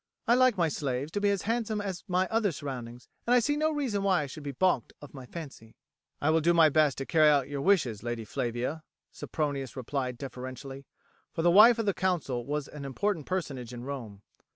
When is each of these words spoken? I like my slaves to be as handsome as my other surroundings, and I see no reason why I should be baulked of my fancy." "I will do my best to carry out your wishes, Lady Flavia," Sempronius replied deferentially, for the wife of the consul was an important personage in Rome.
I 0.27 0.33
like 0.33 0.57
my 0.57 0.67
slaves 0.67 1.11
to 1.11 1.21
be 1.21 1.29
as 1.29 1.43
handsome 1.43 1.79
as 1.79 2.03
my 2.07 2.27
other 2.29 2.51
surroundings, 2.51 3.07
and 3.27 3.35
I 3.35 3.39
see 3.39 3.55
no 3.55 3.71
reason 3.71 4.01
why 4.01 4.23
I 4.23 4.25
should 4.25 4.41
be 4.41 4.51
baulked 4.51 4.93
of 4.99 5.13
my 5.13 5.27
fancy." 5.27 5.75
"I 6.19 6.31
will 6.31 6.41
do 6.41 6.55
my 6.55 6.69
best 6.69 6.97
to 6.97 7.05
carry 7.05 7.29
out 7.29 7.47
your 7.47 7.61
wishes, 7.61 8.01
Lady 8.01 8.25
Flavia," 8.25 8.81
Sempronius 9.11 9.75
replied 9.75 10.17
deferentially, 10.17 10.87
for 11.31 11.43
the 11.43 11.51
wife 11.51 11.77
of 11.77 11.85
the 11.85 11.93
consul 11.93 12.47
was 12.47 12.67
an 12.67 12.83
important 12.83 13.27
personage 13.27 13.75
in 13.75 13.83
Rome. 13.83 14.23